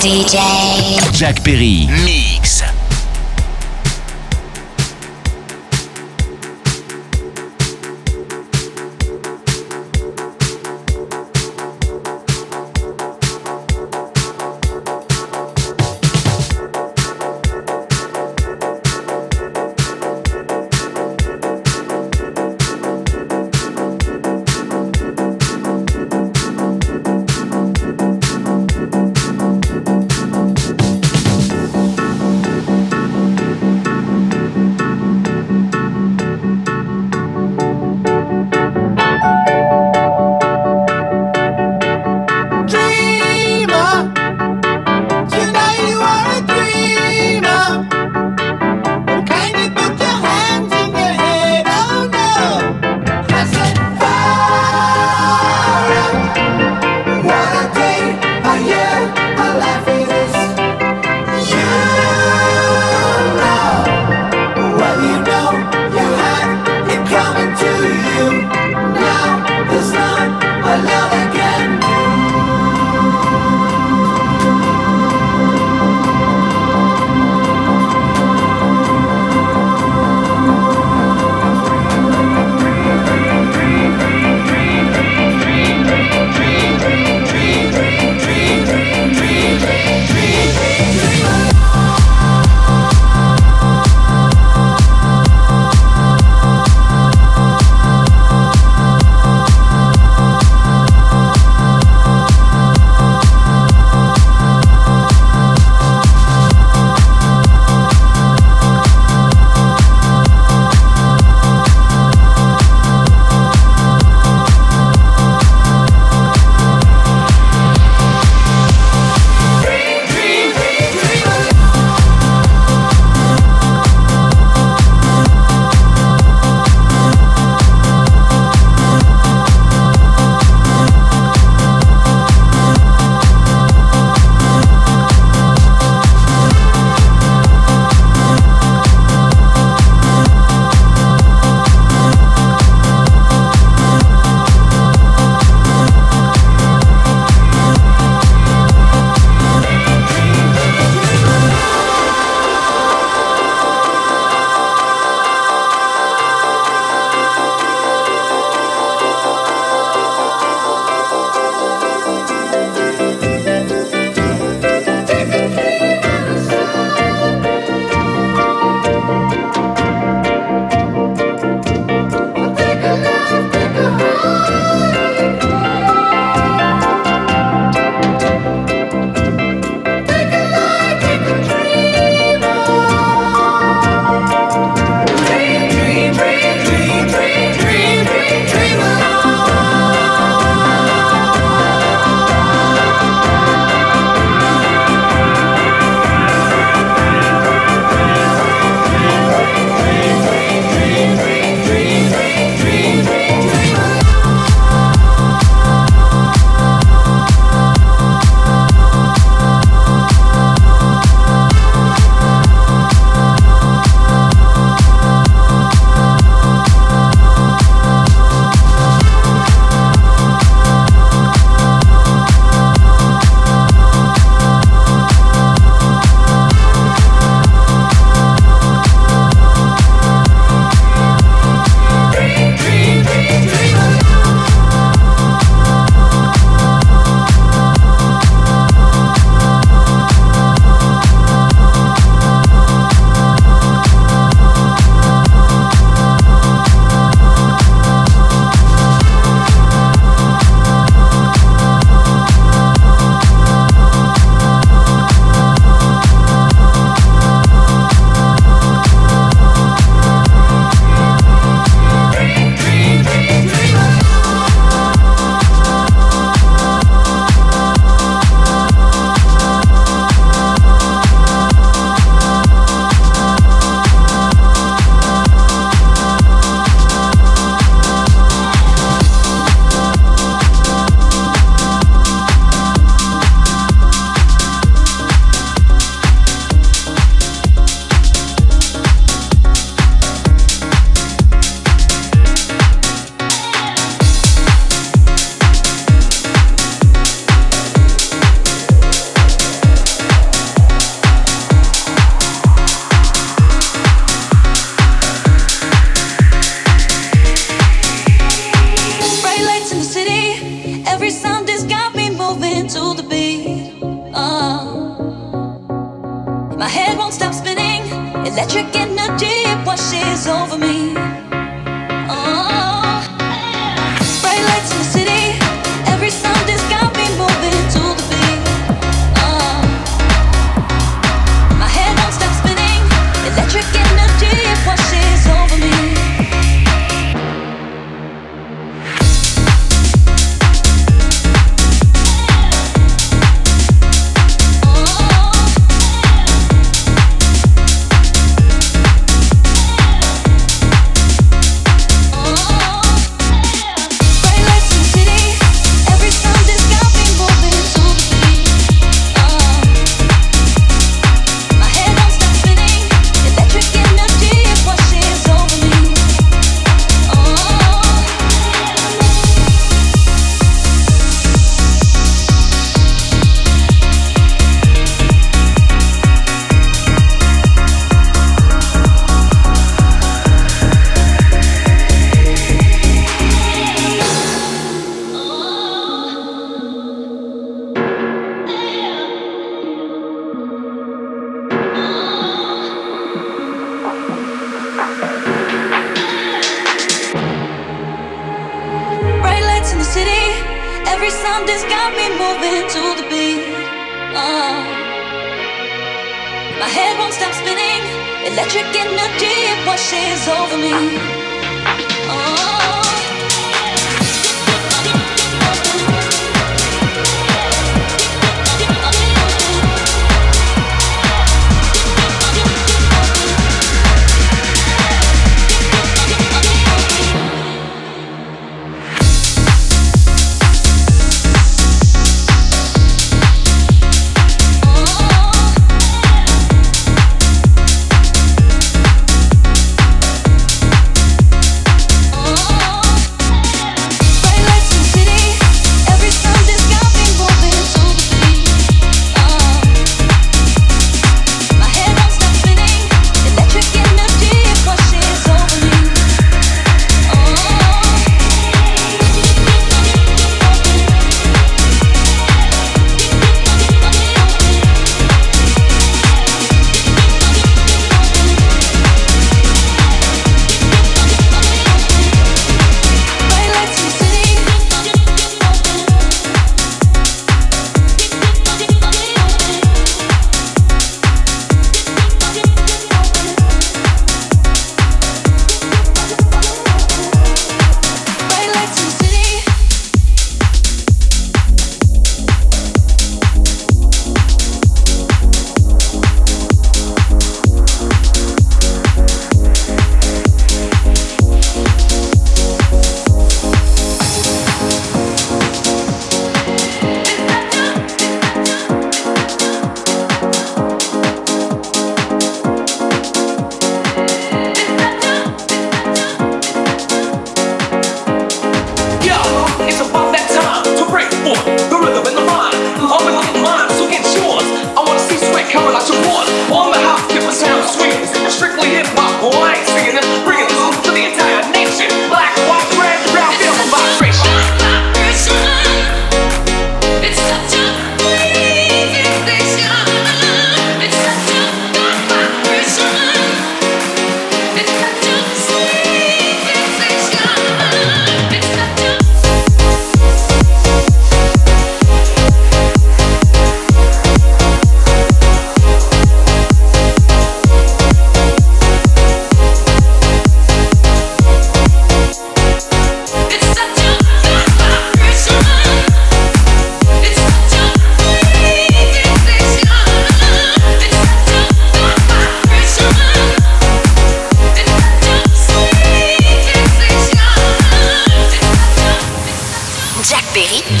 [0.00, 0.38] DJ.
[1.12, 1.86] Jack Perry.
[2.06, 2.79] Mix.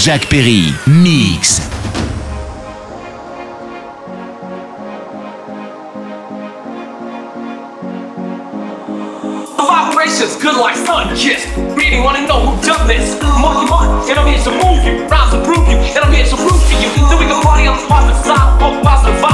[0.00, 0.72] Jack Perry.
[0.86, 1.60] Mix.
[9.58, 11.46] Vibrations good like sun kiss.
[11.76, 13.20] Really wanna know who done this.
[13.20, 15.06] And I'm here to move you.
[15.06, 16.36] To prove you, and I'm here to
[16.80, 17.06] you.
[17.10, 19.29] So we can party on the positive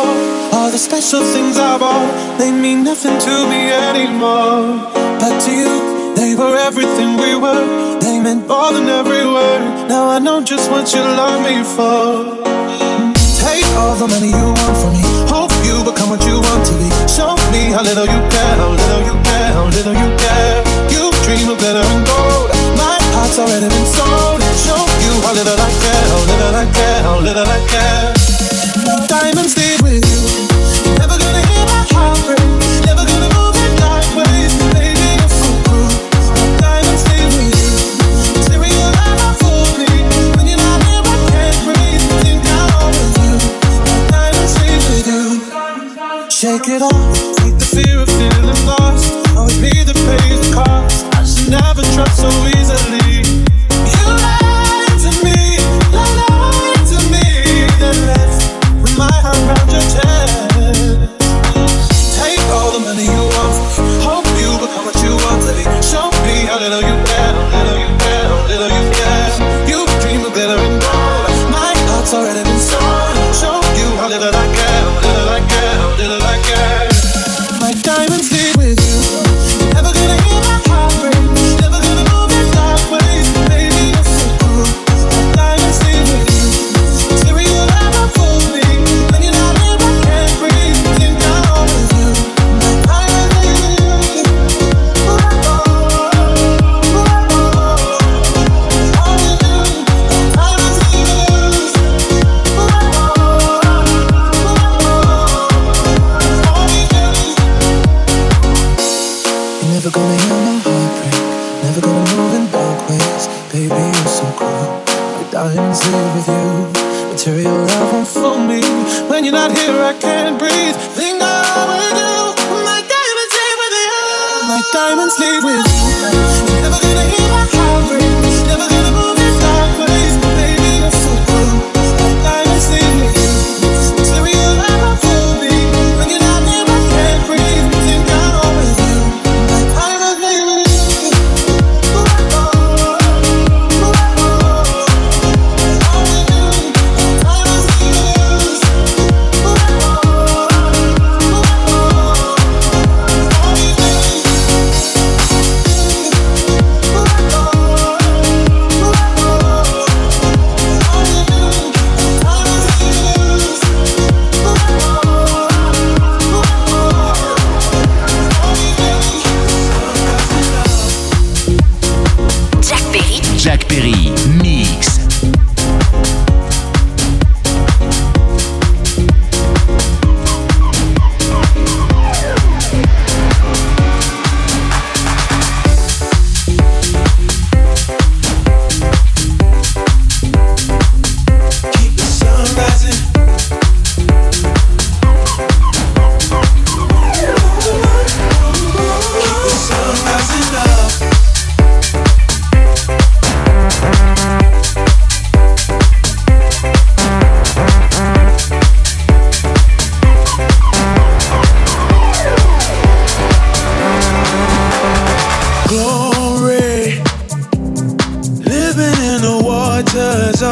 [0.00, 0.52] anymore.
[0.52, 4.88] All the special things I bought, they mean nothing to me anymore.
[5.20, 7.64] But to you, they were everything we were.
[8.00, 9.88] They meant more than every word.
[9.88, 12.40] Now I know just what you love me for.
[13.40, 15.04] Take all the money you want from me.
[15.28, 16.88] Hope you become what you want to be.
[17.08, 20.56] Show me how little you care, how little you care, how little you care.
[20.92, 22.48] You dream of glitter and gold.
[22.76, 24.40] My heart's already been sold.
[24.66, 28.20] Show you how little I care, how little I care, how little I care.
[29.08, 29.59] Diamonds.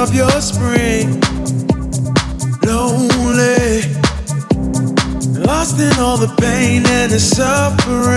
[0.08, 1.20] of your spring.
[2.62, 3.82] Lonely,
[5.44, 8.07] lost in all the pain and the suffering.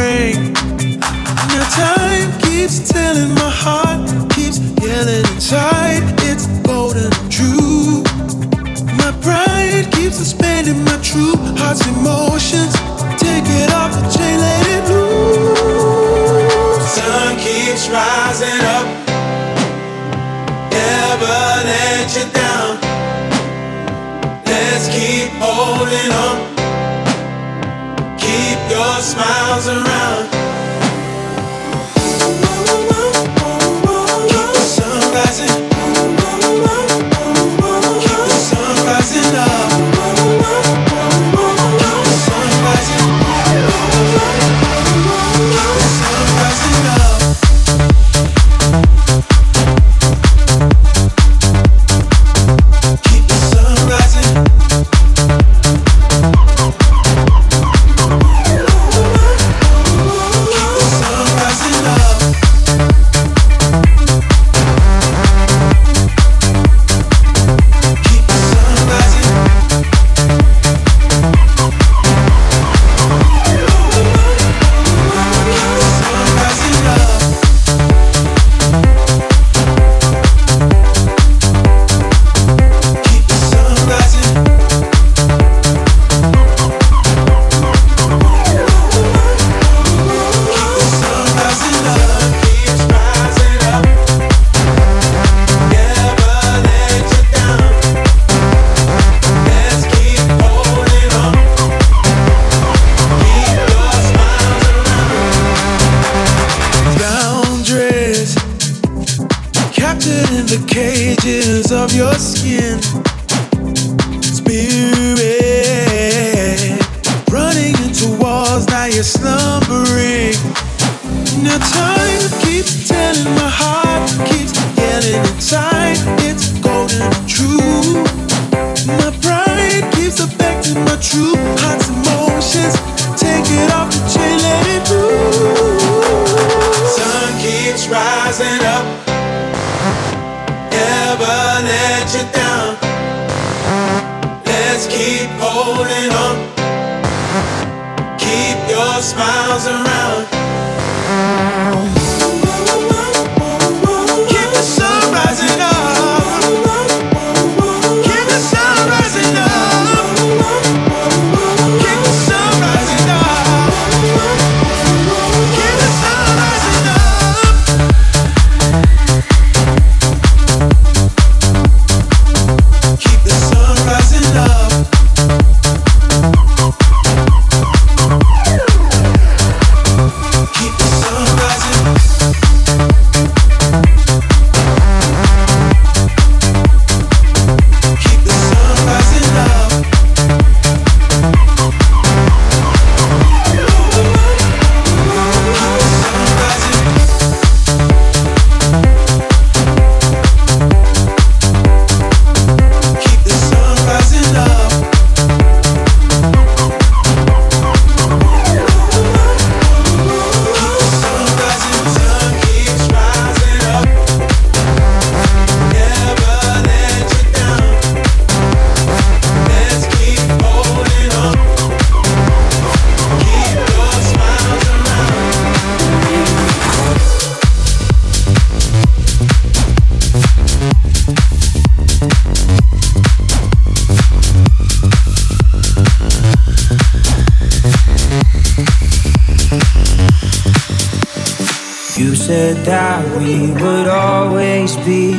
[242.66, 245.12] That we would always be.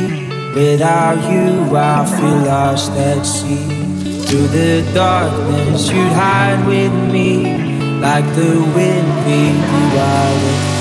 [0.53, 3.83] Without you, I feel lost at sea.
[4.25, 7.73] Through the darkness, you'd hide with me.
[7.99, 10.72] Like the wind, we'd be wild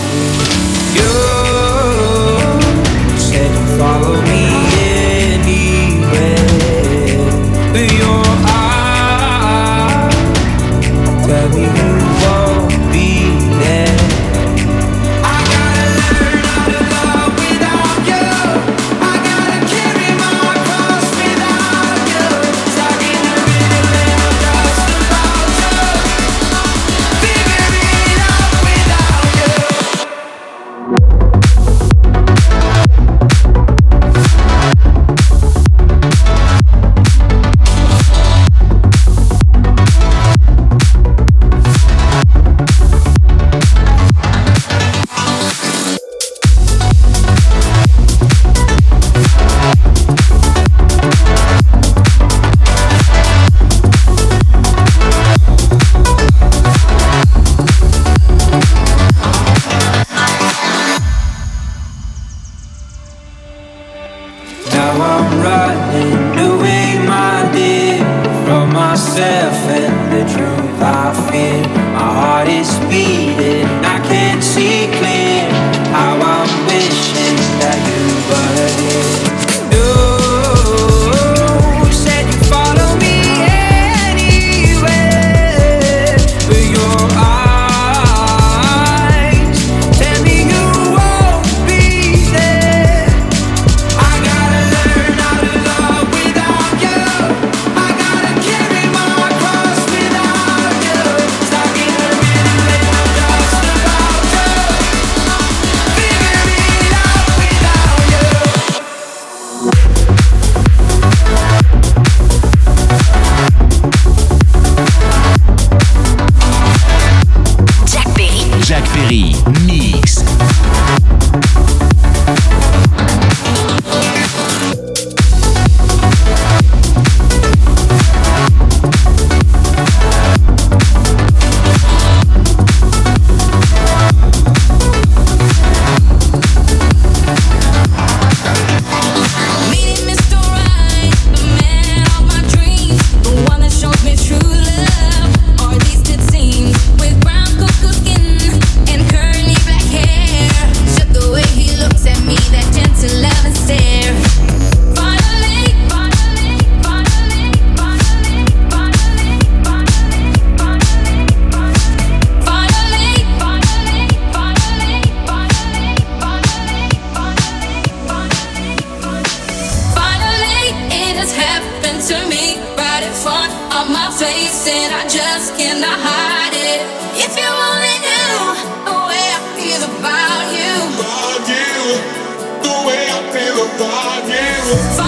[184.72, 185.01] Yeah.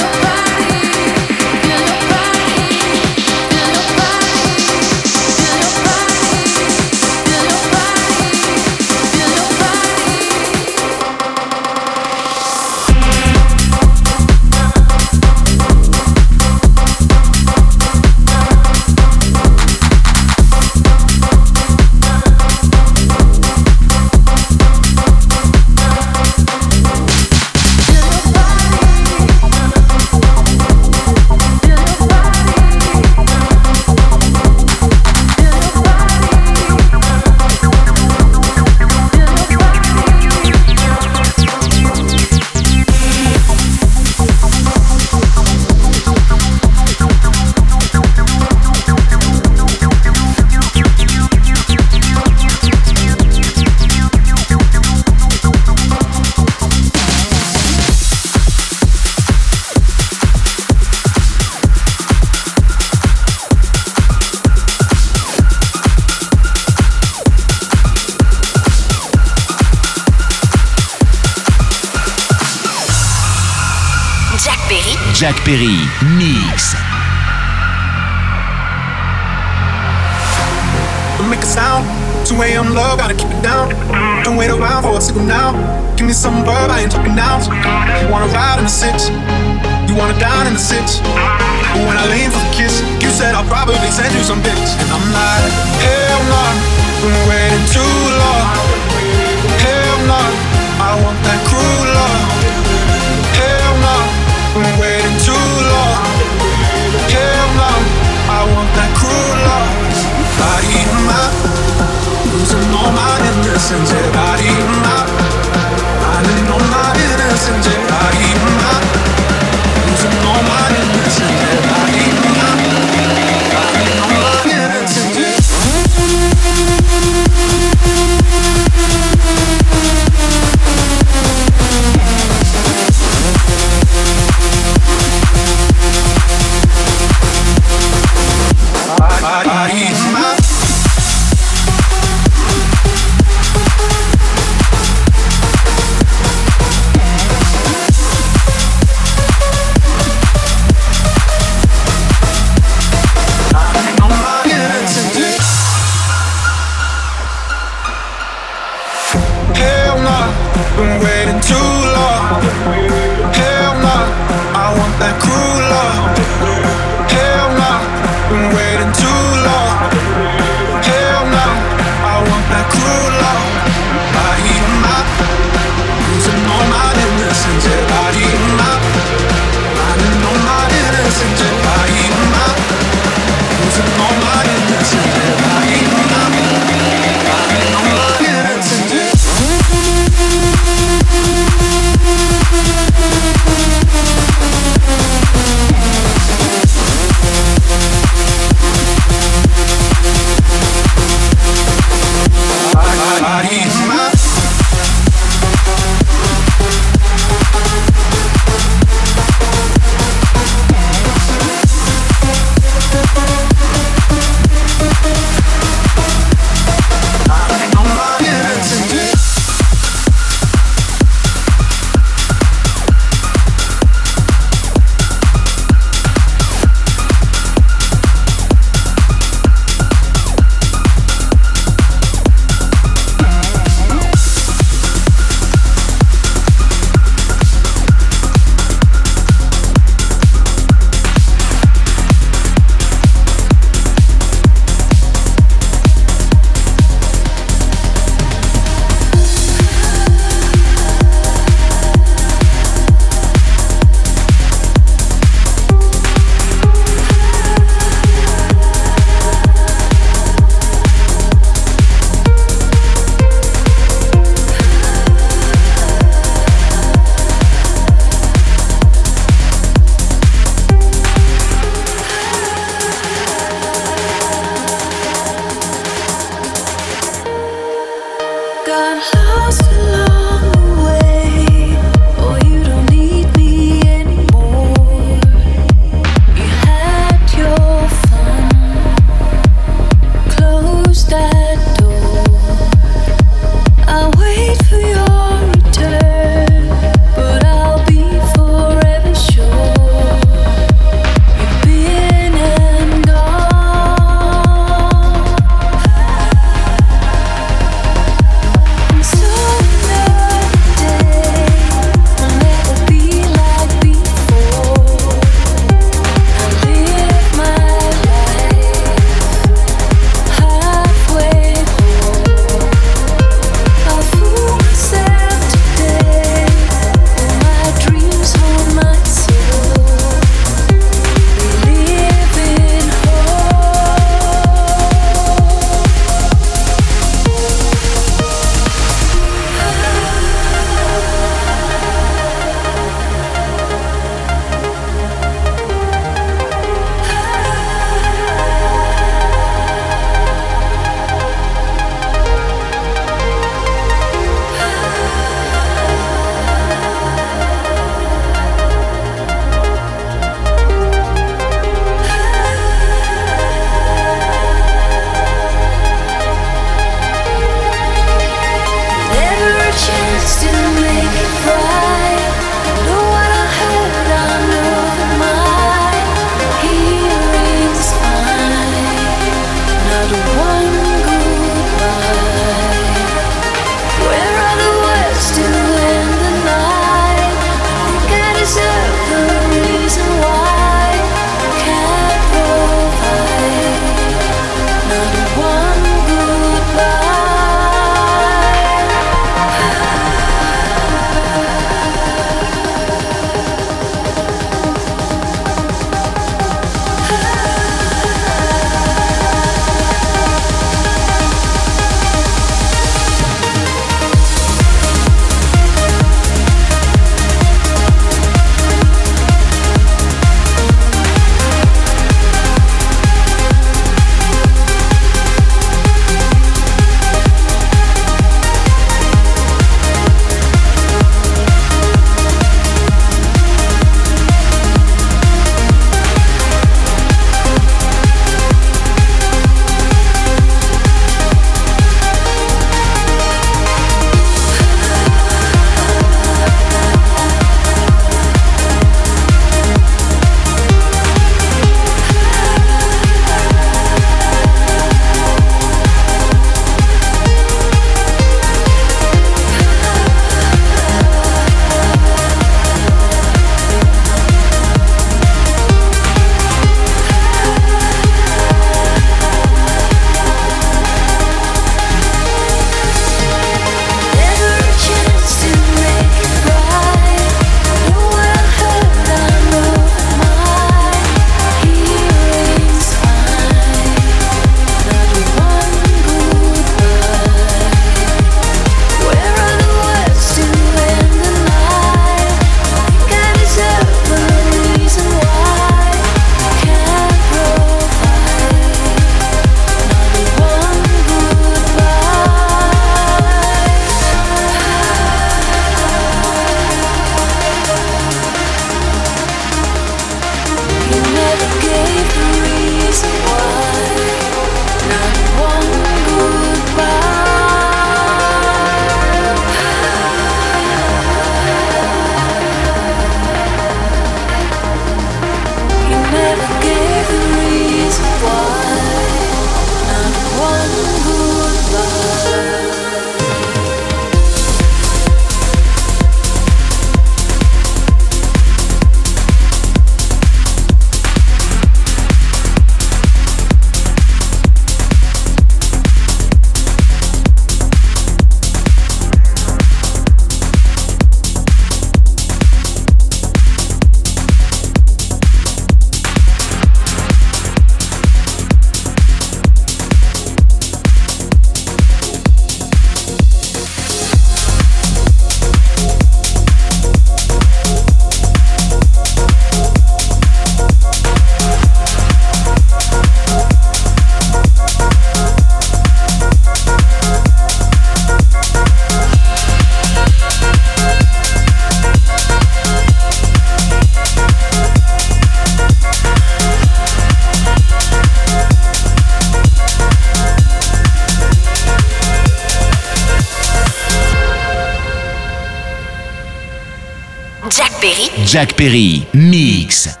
[598.31, 600.00] Jack Perry, Mix.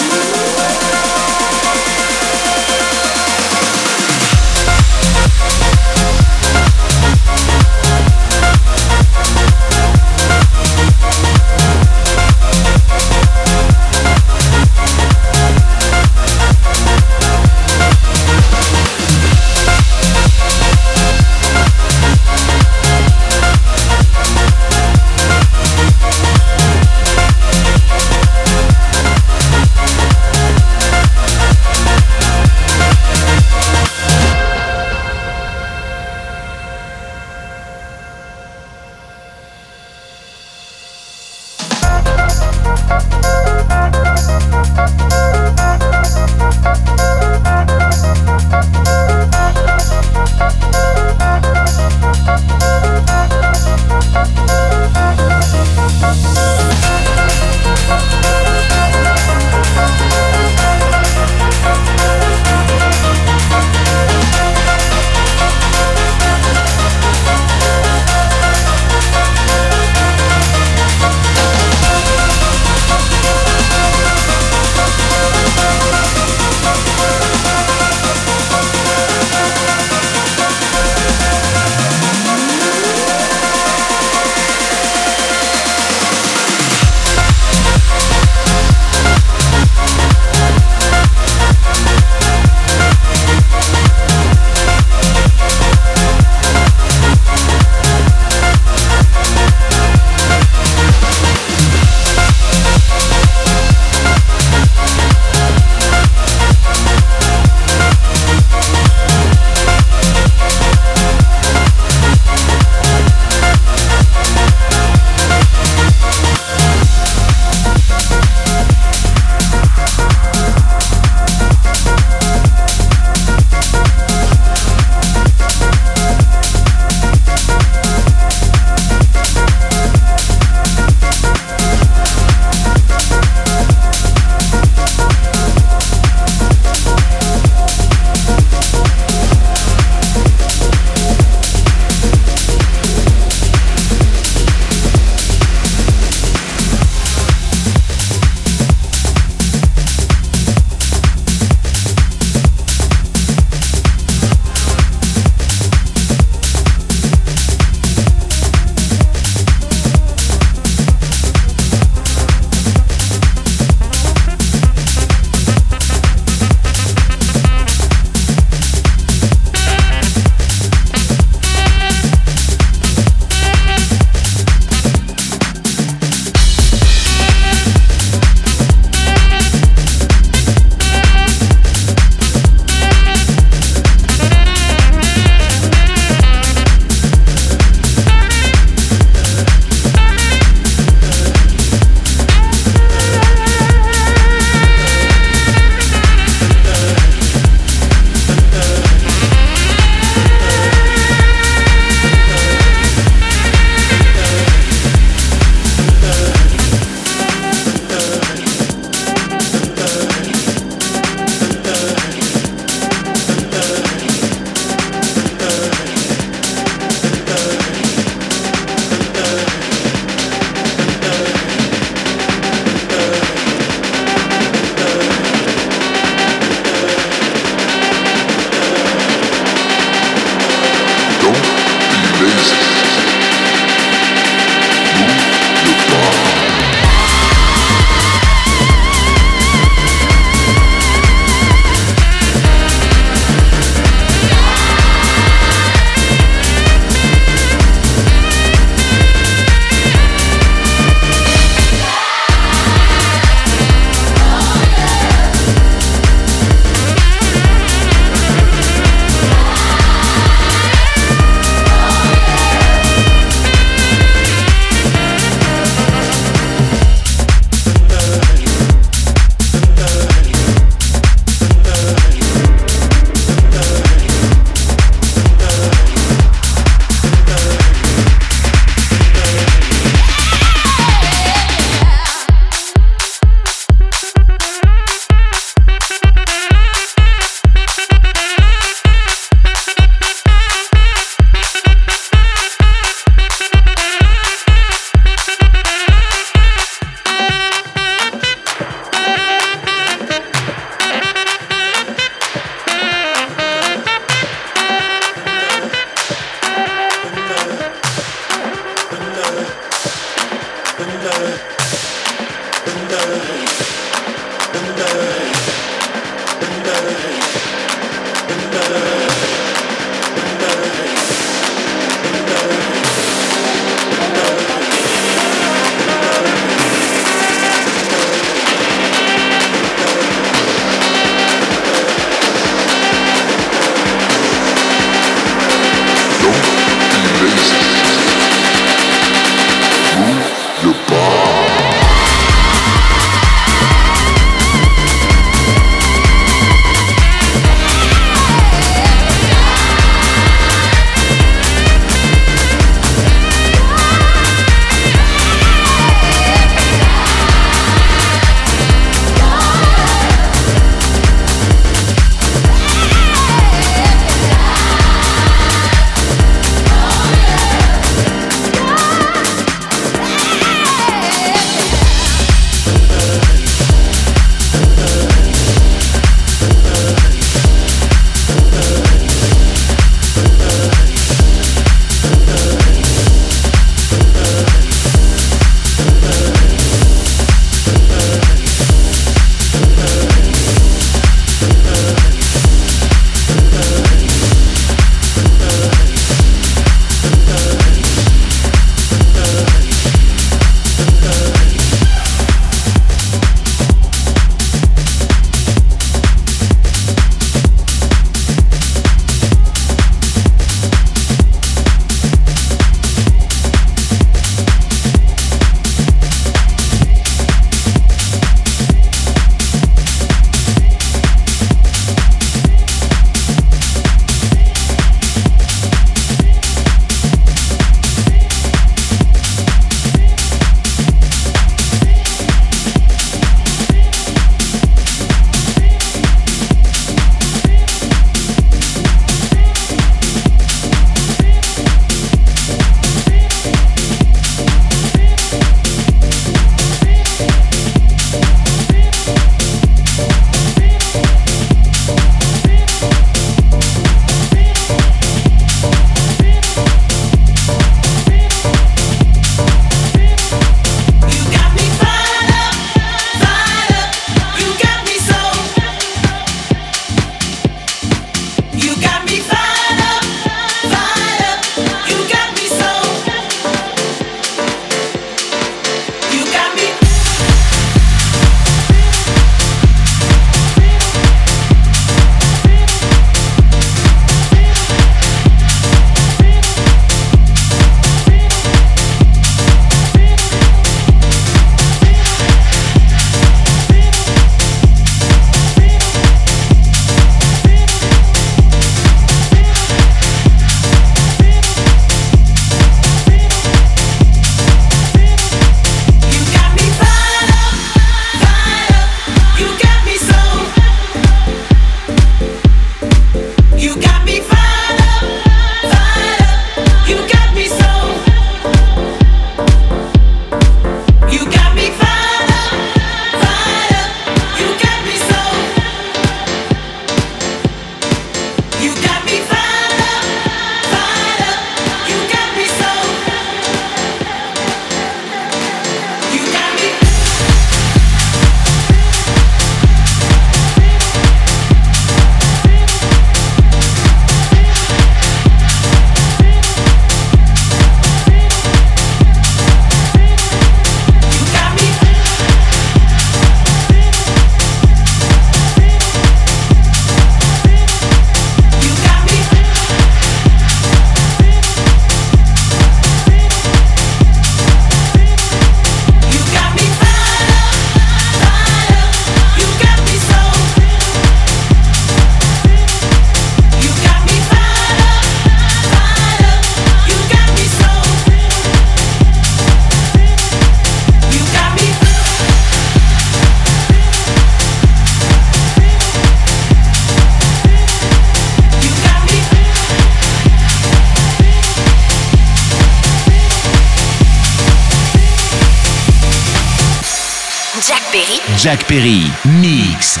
[598.40, 599.04] Jack Perry,
[599.36, 600.00] Mix.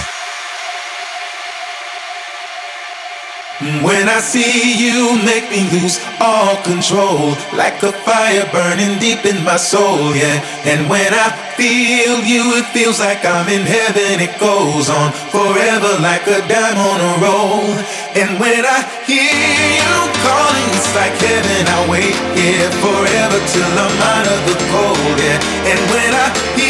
[3.84, 9.44] When I see you, make me lose all control, like a fire burning deep in
[9.44, 10.40] my soul, yeah.
[10.64, 11.28] And when I
[11.60, 14.24] feel you, it feels like I'm in heaven.
[14.24, 17.68] It goes on forever, like a dime on a roll.
[18.16, 19.36] And when I hear
[19.84, 19.92] you
[20.24, 21.68] calling, it's like heaven.
[21.68, 25.68] I wait here forever till I'm out of the cold, yeah.
[25.68, 26.26] And when I
[26.56, 26.69] hear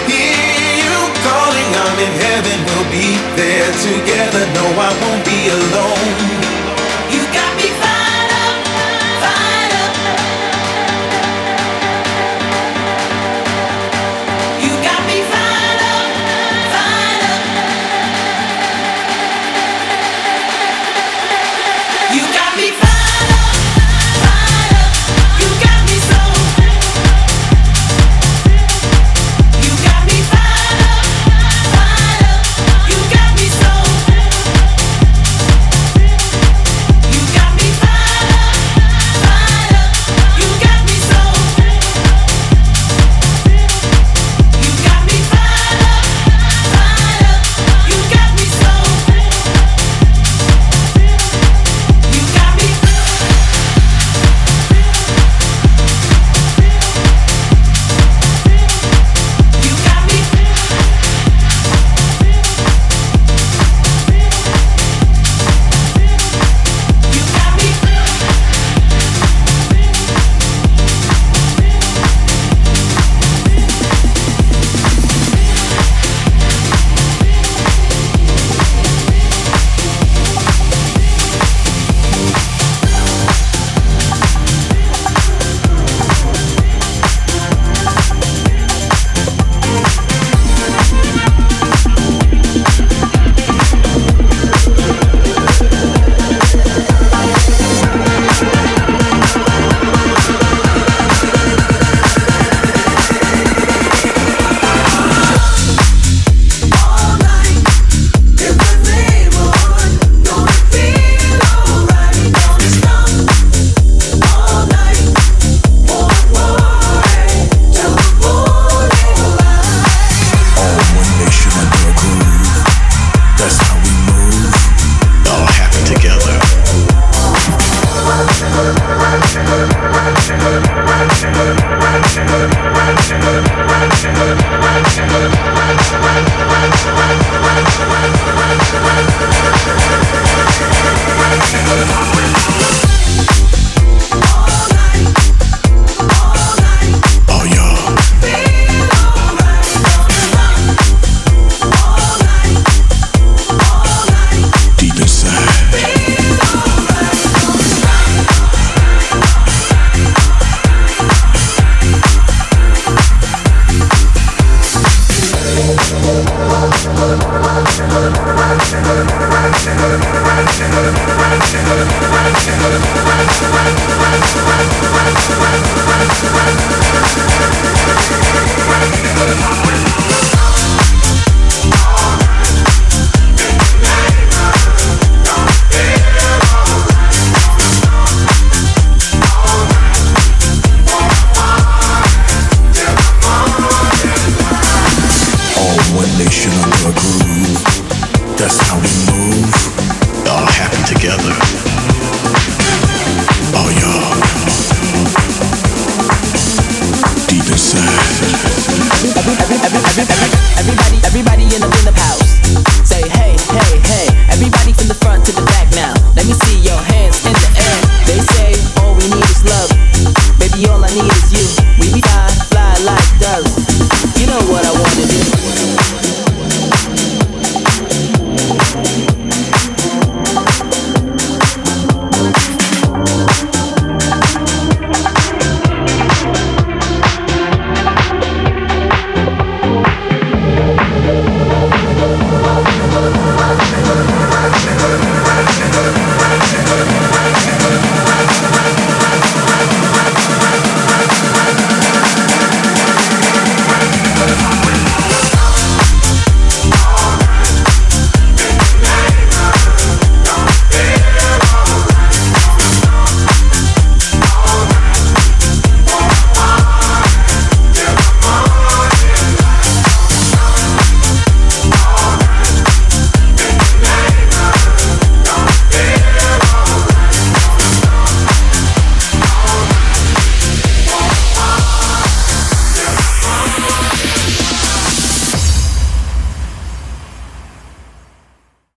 [1.73, 2.57] I'm in heaven.
[2.67, 3.09] We'll be
[3.39, 4.43] there together.
[4.57, 6.80] No, I won't be alone.